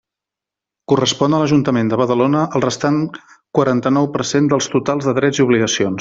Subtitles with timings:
[0.91, 2.97] Correspon a l'Ajuntament de Badalona el restant
[3.59, 5.97] quaranta-nou per cent dels totals de drets i obligacions.